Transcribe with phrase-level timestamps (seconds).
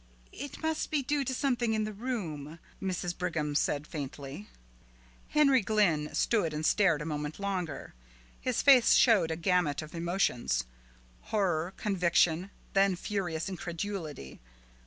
[0.33, 3.15] "It must be due to something in the room," Mrs.
[3.15, 4.47] Brigham said faintly.
[5.29, 7.93] Henry Glynn stood and stared a moment longer.
[8.39, 10.63] His face showed a gamut of emotions.
[11.25, 14.39] Horror, conviction, then furious incredulity.